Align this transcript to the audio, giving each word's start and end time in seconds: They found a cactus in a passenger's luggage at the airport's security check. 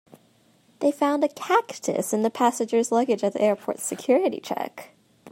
They 0.79 0.91
found 0.91 1.23
a 1.23 1.27
cactus 1.29 2.11
in 2.11 2.25
a 2.25 2.31
passenger's 2.31 2.91
luggage 2.91 3.23
at 3.23 3.33
the 3.33 3.41
airport's 3.41 3.83
security 3.83 4.39
check. 4.39 4.95